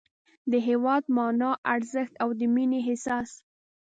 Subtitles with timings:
[0.51, 3.29] د هېواد مانا، ارزښت او د مینې احساس